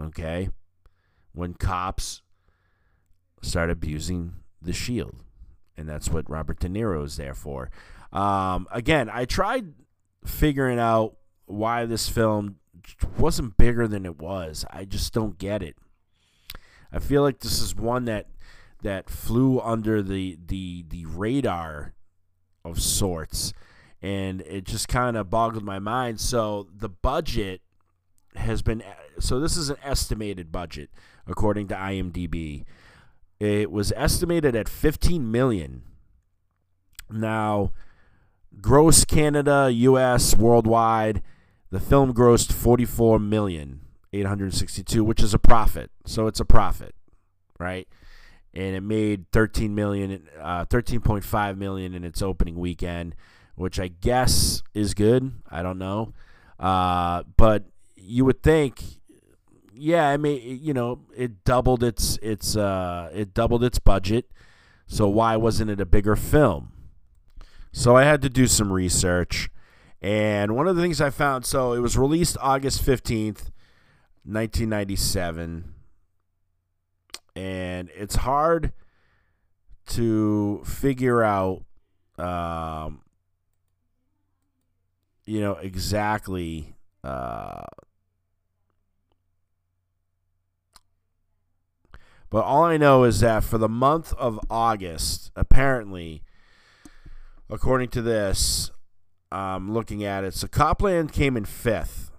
Okay? 0.00 0.48
When 1.30 1.54
cops 1.54 2.22
start 3.42 3.70
abusing 3.70 4.34
the 4.60 4.72
shield. 4.72 5.16
And 5.76 5.88
that's 5.88 6.08
what 6.08 6.28
Robert 6.30 6.60
De 6.60 6.68
Niro 6.68 7.04
is 7.04 7.16
there 7.16 7.34
for. 7.34 7.70
Um, 8.12 8.68
again, 8.70 9.10
I 9.12 9.24
tried 9.24 9.72
figuring 10.24 10.78
out 10.78 11.16
why 11.46 11.84
this 11.86 12.08
film 12.08 12.56
wasn't 13.18 13.56
bigger 13.56 13.88
than 13.88 14.06
it 14.06 14.18
was. 14.18 14.64
I 14.70 14.84
just 14.84 15.12
don't 15.12 15.38
get 15.38 15.62
it. 15.62 15.76
I 16.92 16.98
feel 16.98 17.22
like 17.22 17.40
this 17.40 17.60
is 17.60 17.74
one 17.74 18.04
that 18.04 18.28
that 18.82 19.08
flew 19.08 19.60
under 19.60 20.02
the 20.02 20.36
the 20.44 20.84
the 20.88 21.06
radar 21.06 21.94
of 22.64 22.82
sorts 22.82 23.52
and 24.02 24.40
it 24.42 24.64
just 24.64 24.88
kind 24.88 25.16
of 25.16 25.30
boggled 25.30 25.64
my 25.64 25.78
mind. 25.78 26.20
So 26.20 26.68
the 26.76 26.88
budget 26.88 27.60
has 28.34 28.62
been 28.62 28.82
so 29.20 29.40
this 29.40 29.56
is 29.56 29.70
an 29.70 29.76
estimated 29.82 30.50
budget 30.50 30.90
according 31.26 31.68
to 31.68 31.74
IMDb. 31.74 32.64
It 33.42 33.70
was 33.70 33.92
estimated 33.96 34.54
at 34.54 34.68
15 34.68 35.30
million. 35.30 35.82
Now, 37.10 37.72
gross 38.60 39.04
Canada, 39.04 39.70
US, 39.72 40.36
worldwide, 40.36 41.22
the 41.70 41.80
film 41.80 42.12
grossed 42.12 42.52
44 42.52 43.18
million 43.18 43.80
862, 44.12 45.02
which 45.02 45.22
is 45.22 45.34
a 45.34 45.38
profit. 45.38 45.90
So 46.04 46.26
it's 46.26 46.40
a 46.40 46.44
profit, 46.44 46.94
right? 47.58 47.88
And 48.54 48.76
it 48.76 48.82
made 48.82 49.30
13 49.32 49.74
million, 49.74 50.28
uh, 50.40 50.66
13.5 50.66 51.56
million 51.56 51.94
in 51.94 52.04
its 52.04 52.20
opening 52.22 52.56
weekend 52.56 53.14
which 53.54 53.78
I 53.78 53.88
guess 53.88 54.62
is 54.74 54.94
good. 54.94 55.32
I 55.50 55.62
don't 55.62 55.78
know. 55.78 56.12
Uh, 56.58 57.22
but 57.36 57.64
you 57.94 58.24
would 58.24 58.42
think, 58.42 58.82
yeah, 59.74 60.08
I 60.08 60.16
mean, 60.16 60.60
you 60.62 60.74
know, 60.74 61.00
it 61.16 61.44
doubled 61.44 61.82
its 61.82 62.18
its 62.22 62.56
uh, 62.56 63.10
it 63.12 63.34
doubled 63.34 63.64
its 63.64 63.78
budget. 63.78 64.30
So 64.86 65.08
why 65.08 65.36
wasn't 65.36 65.70
it 65.70 65.80
a 65.80 65.86
bigger 65.86 66.16
film? 66.16 66.72
So 67.72 67.96
I 67.96 68.04
had 68.04 68.20
to 68.22 68.28
do 68.28 68.46
some 68.46 68.70
research, 68.70 69.48
and 70.02 70.54
one 70.54 70.68
of 70.68 70.76
the 70.76 70.82
things 70.82 71.00
I 71.00 71.10
found. 71.10 71.46
So 71.46 71.72
it 71.72 71.78
was 71.78 71.96
released 71.96 72.36
August 72.40 72.82
fifteenth, 72.82 73.50
nineteen 74.24 74.68
ninety 74.68 74.96
seven, 74.96 75.72
and 77.34 77.88
it's 77.96 78.16
hard 78.16 78.72
to 79.88 80.62
figure 80.64 81.22
out 81.22 81.64
um, 82.18 83.00
you 85.24 85.40
know 85.40 85.54
exactly 85.54 86.74
uh, 87.02 87.64
but 92.32 92.44
all 92.44 92.64
I 92.64 92.78
know 92.78 93.04
is 93.04 93.20
that 93.20 93.44
for 93.44 93.58
the 93.58 93.68
month 93.68 94.14
of 94.14 94.40
August, 94.48 95.30
apparently, 95.36 96.22
according 97.50 97.90
to 97.90 98.00
this, 98.00 98.70
I'm 99.30 99.74
looking 99.74 100.02
at 100.02 100.24
it, 100.24 100.32
so 100.32 100.48
Cop 100.48 100.80
Land 100.80 101.12
came 101.12 101.36
in 101.36 101.44
fifth. 101.44 102.10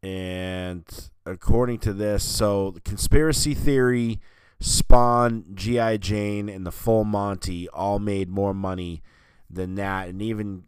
And 0.00 0.84
according 1.26 1.80
to 1.80 1.92
this, 1.92 2.22
so 2.22 2.70
the 2.70 2.80
conspiracy 2.82 3.52
theory, 3.52 4.20
Spawn, 4.60 5.44
G.I. 5.54 5.96
Jane, 5.96 6.48
and 6.48 6.64
the 6.64 6.70
Full 6.70 7.02
Monty 7.02 7.68
all 7.70 7.98
made 7.98 8.28
more 8.28 8.54
money 8.54 9.02
than 9.50 9.74
that, 9.74 10.06
and 10.08 10.22
even 10.22 10.62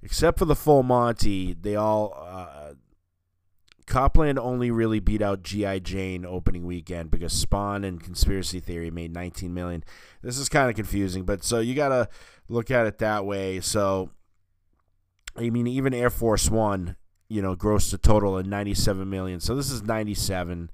except 0.00 0.38
for 0.38 0.44
the 0.44 0.54
full 0.54 0.82
Monty, 0.82 1.54
they 1.54 1.74
all 1.74 2.14
uh, 2.16 2.74
Cop 3.86 4.16
Land 4.16 4.38
only 4.38 4.70
really 4.70 5.00
beat 5.00 5.22
out 5.22 5.42
GI 5.42 5.80
Jane 5.80 6.24
opening 6.24 6.64
weekend 6.64 7.10
because 7.10 7.32
Spawn 7.32 7.84
and 7.84 8.02
Conspiracy 8.02 8.60
Theory 8.60 8.90
made 8.90 9.12
19 9.12 9.52
million. 9.52 9.84
This 10.22 10.38
is 10.38 10.48
kind 10.48 10.70
of 10.70 10.76
confusing, 10.76 11.24
but 11.24 11.42
so 11.44 11.60
you 11.60 11.74
got 11.74 11.88
to 11.88 12.08
look 12.48 12.70
at 12.70 12.86
it 12.86 12.98
that 12.98 13.24
way. 13.24 13.60
So 13.60 14.10
I 15.36 15.50
mean 15.50 15.66
even 15.66 15.94
Air 15.94 16.10
Force 16.10 16.50
1, 16.50 16.96
you 17.28 17.42
know, 17.42 17.56
grossed 17.56 17.92
a 17.92 17.98
total 17.98 18.38
of 18.38 18.46
97 18.46 19.08
million. 19.08 19.40
So 19.40 19.54
this 19.54 19.70
is 19.70 19.82
97 19.82 20.70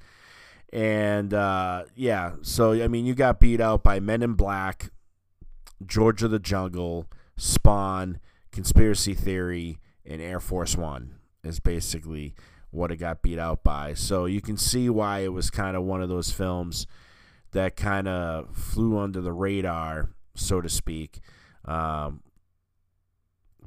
and 0.73 1.33
uh, 1.33 1.85
yeah, 1.95 2.33
so 2.43 2.73
I 2.73 2.89
mean, 2.89 3.07
you 3.07 3.15
got 3.15 3.41
beat 3.41 3.61
out 3.61 3.83
by 3.83 4.01
Men 4.01 4.23
in 4.23 4.35
Black, 4.35 4.91
George 5.85 6.23
of 6.23 6.31
the 6.31 6.39
Jungle, 6.39 7.07
Spawn, 7.37 8.21
Conspiracy 8.53 9.15
Theory, 9.15 9.79
and 10.05 10.21
Air 10.21 10.41
Force 10.41 10.77
One 10.77 11.15
is 11.43 11.61
basically 11.61 12.35
what 12.71 12.93
it 12.93 12.97
got 12.97 13.23
beat 13.23 13.39
out 13.39 13.63
by. 13.63 13.95
So 13.95 14.27
you 14.27 14.41
can 14.41 14.57
see 14.57 14.91
why 14.91 15.21
it 15.21 15.33
was 15.33 15.51
kind 15.51 15.77
of 15.77 15.85
one 15.85 16.03
of 16.03 16.09
those 16.09 16.31
films 16.31 16.87
that 17.53 17.77
kind 17.77 18.07
of 18.09 18.55
flew 18.55 18.99
under 18.99 19.21
the 19.21 19.33
radar, 19.33 20.11
so 20.35 20.61
to 20.61 20.69
speak. 20.69 21.21
Um, 21.65 22.23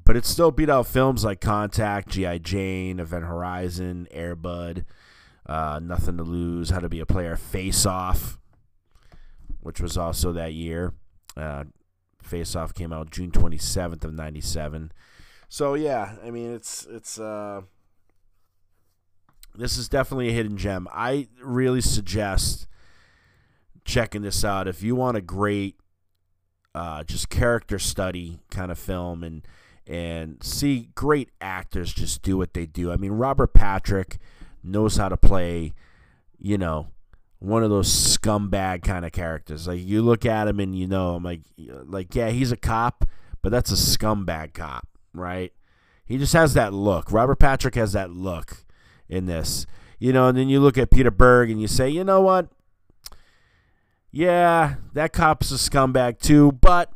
but 0.04 0.16
it 0.16 0.26
still 0.26 0.52
beat 0.52 0.70
out 0.70 0.88
films 0.88 1.24
like 1.24 1.42
Contact, 1.42 2.10
G.I. 2.10 2.40
Jane, 2.40 3.00
Event 3.00 3.26
Horizon, 3.26 4.08
Airbud, 4.14 4.86
uh, 5.46 5.80
Nothing 5.82 6.18
to 6.18 6.24
Lose, 6.24 6.70
How 6.70 6.80
to 6.80 6.90
Be 6.90 7.00
a 7.00 7.06
Player, 7.06 7.36
Face 7.36 7.86
Off, 7.86 8.38
which 9.62 9.80
was 9.80 9.98
also 9.98 10.32
that 10.34 10.54
year. 10.54 10.94
Uh, 11.38 11.66
Face 12.22 12.56
Off 12.56 12.74
came 12.74 12.94
out 12.94 13.12
June 13.12 13.32
27th 13.32 14.04
of 14.04 14.14
97. 14.14 14.92
So 15.50 15.74
yeah, 15.74 16.16
I 16.24 16.32
mean 16.32 16.54
it's 16.54 16.88
it's 16.90 17.20
uh 17.20 17.62
this 19.56 19.78
is 19.78 19.90
definitely 19.90 20.30
a 20.30 20.34
hidden 20.34 20.58
gem. 20.58 20.88
I 20.92 21.28
really 21.42 21.82
suggest 21.82 22.68
checking 23.84 24.22
this 24.22 24.46
out 24.46 24.68
if 24.68 24.84
you 24.84 24.96
want 24.96 25.18
a 25.18 25.22
great 25.22 25.76
uh, 26.74 27.04
just 27.04 27.30
character 27.30 27.80
study 27.80 28.40
kind 28.50 28.72
of 28.72 28.80
film 28.80 29.24
and 29.24 29.46
and 29.88 30.42
see 30.44 30.90
great 30.96 31.30
actors 31.42 31.94
just 31.94 32.22
do 32.22 32.38
what 32.38 32.54
they 32.54 32.66
do. 32.66 32.92
I 32.92 32.98
mean, 32.98 33.12
Robert 33.14 33.54
Patrick 33.54 34.20
knows 34.64 34.96
how 34.98 35.10
to 35.10 35.18
play, 35.18 35.74
you 36.38 36.58
know, 36.58 36.88
one 37.40 37.64
of 37.64 37.72
those 37.72 37.90
scumbag 37.90 38.84
kind 38.84 39.06
of 39.06 39.12
characters. 39.12 39.68
Like 39.68 39.82
you 39.82 40.02
look 40.02 40.26
at 40.26 40.48
him 40.48 40.60
and 40.60 40.78
you 40.78 40.88
know, 40.88 41.16
I'm 41.16 41.24
like, 41.24 41.42
like 41.58 42.16
yeah, 42.16 42.30
he's 42.30 42.52
a 42.52 42.58
cop, 42.58 43.06
but 43.42 43.52
that's 43.52 43.72
a 43.72 43.76
scumbag 43.76 44.54
cop, 44.54 44.88
right? 45.14 45.52
He 46.06 46.18
just 46.18 46.34
has 46.34 46.54
that 46.54 46.74
look. 46.74 47.12
Robert 47.12 47.40
Patrick 47.40 47.76
has 47.76 47.94
that 47.94 48.12
look 48.12 48.64
in 49.12 49.28
this, 49.28 49.68
you 50.00 50.12
know. 50.12 50.28
And 50.28 50.38
then 50.38 50.50
you 50.50 50.60
look 50.60 50.78
at 50.78 50.90
Peter 50.90 51.12
Berg 51.12 51.52
and 51.52 51.62
you 51.62 51.68
say, 51.68 51.90
you 51.90 52.04
know 52.04 52.22
what? 52.22 52.48
Yeah, 54.10 54.76
that 54.94 55.14
cop's 55.14 55.52
a 55.52 55.56
scumbag 55.56 56.20
too, 56.20 56.54
but 56.54 56.92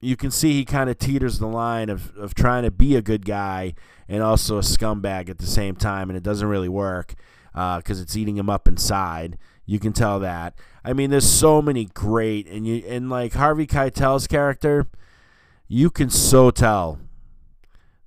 you 0.00 0.16
can 0.16 0.30
see 0.30 0.52
he 0.52 0.64
kind 0.64 0.88
of 0.88 0.98
teeters 0.98 1.38
the 1.38 1.46
line 1.46 1.88
of, 1.88 2.16
of 2.16 2.34
trying 2.34 2.62
to 2.62 2.70
be 2.70 2.96
a 2.96 3.02
good 3.02 3.24
guy 3.24 3.74
and 4.08 4.22
also 4.22 4.58
a 4.58 4.62
scumbag 4.62 5.28
at 5.28 5.38
the 5.38 5.46
same 5.46 5.74
time, 5.74 6.10
and 6.10 6.16
it 6.16 6.22
doesn't 6.22 6.48
really 6.48 6.68
work 6.68 7.14
because 7.52 7.98
uh, 7.98 8.02
it's 8.02 8.16
eating 8.16 8.36
him 8.36 8.48
up 8.48 8.66
inside. 8.66 9.38
You 9.66 9.78
can 9.78 9.92
tell 9.92 10.18
that. 10.20 10.54
I 10.84 10.92
mean, 10.92 11.10
there's 11.10 11.28
so 11.28 11.62
many 11.62 11.84
great, 11.84 12.48
and 12.48 12.66
you 12.66 12.82
and 12.88 13.08
like 13.08 13.34
Harvey 13.34 13.66
Keitel's 13.66 14.26
character, 14.26 14.88
you 15.68 15.88
can 15.90 16.10
so 16.10 16.50
tell 16.50 16.98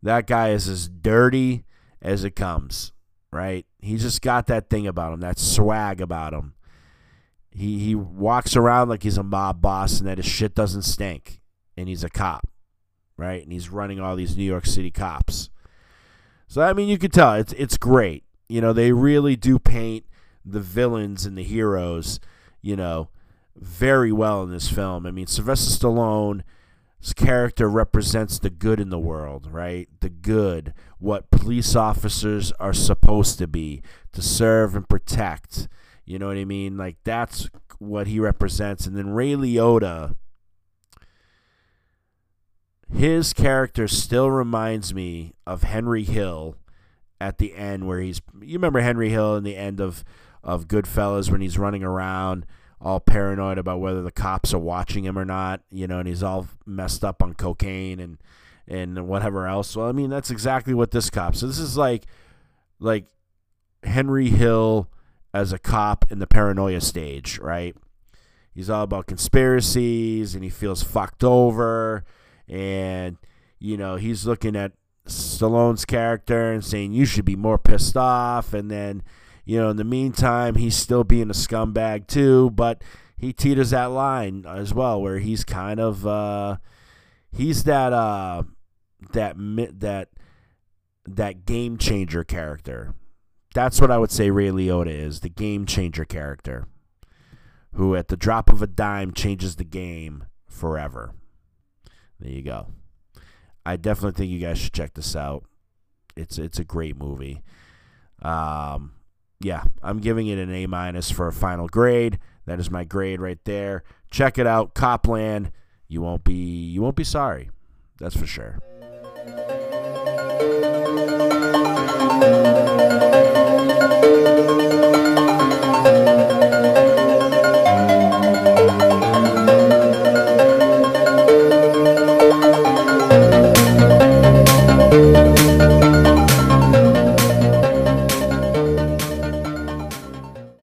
that 0.04 0.28
guy 0.28 0.50
is 0.50 0.68
as 0.68 0.90
dirty 0.90 1.64
as 2.06 2.24
it 2.24 2.36
comes. 2.36 2.94
Right? 3.32 3.66
He 3.80 3.98
just 3.98 4.22
got 4.22 4.48
that 4.48 4.70
thing 4.70 4.88
about 4.88 5.14
him, 5.14 5.20
that 5.20 5.40
swag 5.40 6.00
about 6.00 6.34
him. 6.34 6.54
He 7.50 7.80
he 7.80 7.96
walks 7.96 8.56
around 8.56 8.90
like 8.90 9.04
he's 9.04 9.18
a 9.18 9.24
mob 9.24 9.62
boss 9.62 10.00
and 10.00 10.08
that 10.08 10.18
his 10.18 10.26
shit 10.26 10.56
doesn't 10.56 10.84
stink, 10.84 11.42
and 11.76 11.90
he's 11.90 12.04
a 12.04 12.10
cop, 12.10 12.48
right? 13.18 13.44
And 13.44 13.52
he's 13.52 13.70
running 13.70 14.00
all 14.00 14.16
these 14.16 14.38
New 14.38 14.44
York 14.44 14.66
City 14.66 14.92
cops. 14.92 15.50
So 16.48 16.62
I 16.62 16.74
mean, 16.74 16.88
you 16.88 16.98
can 16.98 17.12
tell 17.12 17.34
it's 17.34 17.54
it's 17.54 17.78
great. 17.78 18.24
You 18.48 18.62
know, 18.62 18.72
they 18.72 18.92
really 18.92 19.36
do 19.36 19.60
paint 19.60 20.06
the 20.46 20.62
villains 20.62 21.26
and 21.26 21.38
the 21.38 21.44
heroes, 21.44 22.20
you 22.62 22.76
know, 22.76 23.10
very 23.56 24.12
well 24.12 24.44
in 24.44 24.52
this 24.52 24.70
film. 24.70 25.06
I 25.06 25.12
mean, 25.12 25.28
Sylvester 25.28 25.72
Stallone's 27.02 27.14
character 27.14 27.70
represents 27.70 28.40
the 28.40 28.50
good 28.50 28.80
in 28.80 28.90
the 28.90 29.00
world, 29.00 29.48
right? 29.52 29.88
The 30.00 30.10
good, 30.10 30.74
what 31.00 31.30
police 31.30 31.76
officers 31.76 32.52
are 32.54 32.74
supposed 32.74 33.38
to 33.40 33.48
be, 33.48 33.82
to 34.14 34.22
serve 34.22 34.76
and 34.76 34.88
protect. 34.88 35.68
You 36.06 36.20
know 36.20 36.28
what 36.28 36.38
I 36.38 36.46
mean? 36.46 36.78
Like 36.78 36.98
that's 37.04 37.50
what 37.80 38.08
he 38.08 38.20
represents. 38.20 38.88
And 38.88 38.96
then 38.96 39.10
Ray 39.10 39.34
Liotta, 39.34 40.16
his 42.92 43.34
character 43.34 43.88
still 43.88 44.32
reminds 44.32 44.94
me 44.94 45.34
of 45.46 45.64
Henry 45.64 46.04
Hill 46.04 46.56
at 47.20 47.38
the 47.38 47.56
end 47.56 47.88
where 47.88 48.02
he's 48.02 48.22
you 48.42 48.54
remember 48.54 48.82
Henry 48.82 49.10
Hill 49.10 49.36
in 49.36 49.44
the 49.44 49.56
end 49.56 49.80
of 49.80 50.04
of 50.44 50.68
Goodfellas 50.68 51.32
when 51.32 51.42
he's 51.42 51.58
running 51.58 51.84
around 51.84 52.46
all 52.82 53.00
paranoid 53.00 53.58
about 53.58 53.80
whether 53.80 54.02
the 54.02 54.12
cops 54.12 54.54
are 54.54 54.60
watching 54.60 55.06
him 55.06 55.18
or 55.18 55.26
not, 55.26 55.62
you 55.72 55.88
know, 55.88 56.00
and 56.00 56.08
he's 56.08 56.24
all 56.24 56.48
messed 56.66 57.04
up 57.04 57.22
on 57.24 57.34
cocaine 57.34 58.00
and 58.00 58.18
and 58.68 59.08
whatever 59.08 59.48
else. 59.48 59.76
Well, 59.76 59.88
I 59.88 59.92
mean, 59.92 60.10
that's 60.10 60.32
exactly 60.32 60.74
what 60.74 60.92
this 60.92 61.10
cop. 61.10 61.36
So 61.36 61.48
this 61.48 61.60
is 61.60 61.78
like 61.78 62.06
like 62.80 63.06
Henry 63.84 64.30
Hill 64.30 64.90
as 65.34 65.52
a 65.52 65.60
cop 65.60 66.12
in 66.12 66.20
the 66.20 66.28
paranoia 66.28 66.82
stage, 66.82 67.40
right? 67.40 67.76
He's 68.54 68.70
all 68.70 68.84
about 68.84 69.08
conspiracies 69.08 70.34
and 70.34 70.44
he 70.44 70.50
feels 70.50 70.82
fucked 70.82 71.24
over 71.24 72.04
and 72.48 73.18
you 73.60 73.78
know, 73.78 73.96
he's 73.96 74.26
looking 74.26 74.56
at 74.56 74.74
Stallone's 75.08 75.86
character 75.86 76.52
and 76.52 76.64
saying 76.64 76.94
you 76.94 77.06
should 77.06 77.26
be 77.26 77.36
more 77.36 77.58
pissed 77.58 77.96
off 77.96 78.54
and 78.54 78.70
then 78.70 79.04
you 79.46 79.58
know 79.60 79.70
in 79.70 79.78
the 79.78 79.84
meantime 79.84 80.56
he's 80.56 80.76
still 80.76 81.04
being 81.04 81.30
a 81.30 81.34
scumbag 81.34 82.08
too 82.08 82.50
but 82.52 82.82
he 83.18 83.32
teeters 83.32 83.70
that 83.70 83.86
line 83.86 84.46
as 84.48 84.74
well 84.74 85.02
where 85.02 85.20
he's 85.20 85.44
kind 85.44 85.80
of 85.80 86.06
uh 86.06 86.58
he's 87.32 87.64
that 87.64 87.94
uh 87.94 88.44
that 89.14 89.36
that 89.38 90.10
that 91.08 91.46
game 91.46 91.78
changer 91.78 92.24
character 92.24 92.94
that's 93.54 93.80
what 93.80 93.92
I 93.92 93.98
would 93.98 94.12
say 94.12 94.32
Ray 94.32 94.50
Liotta 94.50 94.88
is 94.90 95.22
the 95.22 95.30
game 95.30 95.66
changer 95.66 96.04
character 96.04 96.68
who 97.74 97.96
at 97.96 98.10
the 98.10 98.18
drop 98.18 98.52
of 98.52 98.62
a 98.62 98.68
dime 98.68 99.14
changes 99.14 99.56
the 99.56 99.64
game 99.64 100.26
forever 100.48 101.14
there 102.20 102.32
you 102.32 102.42
go 102.42 102.68
I 103.66 103.78
definitely 103.78 104.18
think 104.18 104.32
you 104.32 104.40
guys 104.40 104.60
should 104.60 104.74
check 104.74 104.94
this 104.94 105.16
out. 105.16 105.44
It's 106.16 106.38
it's 106.38 106.60
a 106.60 106.64
great 106.64 106.96
movie. 106.96 107.42
Um, 108.22 108.94
yeah, 109.40 109.64
I'm 109.84 110.00
giving 110.00 110.28
it 110.28 110.40
an 110.40 110.54
A 110.54 110.66
minus 110.66 111.12
for 111.12 111.28
a 111.28 111.34
final 111.34 111.68
grade. 111.68 112.20
That 112.46 112.60
is 112.60 112.70
my 112.70 112.84
grade 112.84 113.20
right 113.20 113.40
there. 113.44 113.84
Check 114.12 114.38
it 114.38 114.48
out, 114.48 114.74
Cop 114.74 115.08
Land. 115.08 115.52
You 115.88 116.02
won't 116.02 116.24
be 116.24 116.34
you 116.34 116.82
won't 116.82 116.96
be 116.96 117.04
sorry. 117.04 117.50
That's 118.00 118.16
for 118.16 118.26
sure. 118.26 118.60